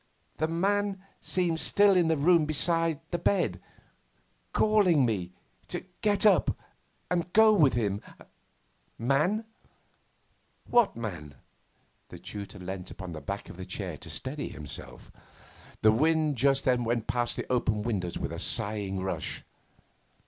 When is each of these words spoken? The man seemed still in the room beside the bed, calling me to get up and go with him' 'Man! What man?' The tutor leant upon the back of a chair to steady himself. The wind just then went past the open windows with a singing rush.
The 0.37 0.47
man 0.47 1.05
seemed 1.21 1.59
still 1.59 1.95
in 1.95 2.07
the 2.07 2.17
room 2.17 2.45
beside 2.45 2.99
the 3.11 3.19
bed, 3.19 3.61
calling 4.51 5.05
me 5.05 5.31
to 5.67 5.85
get 6.01 6.25
up 6.25 6.57
and 7.11 7.31
go 7.33 7.53
with 7.53 7.75
him' 7.75 8.01
'Man! 8.97 9.45
What 10.65 10.95
man?' 10.95 11.35
The 12.09 12.17
tutor 12.17 12.57
leant 12.57 12.89
upon 12.89 13.11
the 13.11 13.21
back 13.21 13.47
of 13.47 13.59
a 13.59 13.65
chair 13.65 13.95
to 13.97 14.09
steady 14.09 14.49
himself. 14.49 15.11
The 15.83 15.91
wind 15.91 16.35
just 16.35 16.65
then 16.65 16.83
went 16.83 17.05
past 17.05 17.35
the 17.35 17.45
open 17.51 17.83
windows 17.83 18.17
with 18.17 18.31
a 18.33 18.39
singing 18.39 19.03
rush. 19.03 19.43